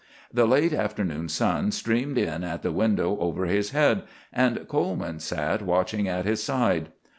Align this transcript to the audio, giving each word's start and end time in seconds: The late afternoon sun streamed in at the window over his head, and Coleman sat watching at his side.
The 0.33 0.47
late 0.47 0.73
afternoon 0.73 1.29
sun 1.29 1.71
streamed 1.71 2.17
in 2.17 2.43
at 2.43 2.63
the 2.63 2.71
window 2.71 3.19
over 3.19 3.45
his 3.45 3.69
head, 3.69 4.01
and 4.33 4.67
Coleman 4.67 5.19
sat 5.19 5.61
watching 5.61 6.07
at 6.07 6.25
his 6.25 6.41
side. 6.41 6.89